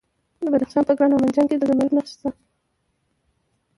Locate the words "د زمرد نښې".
1.57-2.11